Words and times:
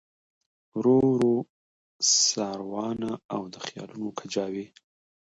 ورو 0.77 0.95
ورو 1.13 1.35
ساروانه 2.27 3.11
او 3.35 3.41
د 3.53 3.55
خیالونو 3.65 4.07
کجاوې 4.19 4.65